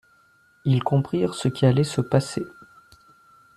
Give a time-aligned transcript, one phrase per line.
[0.65, 2.47] Ils comprirent ce qui allait se passer.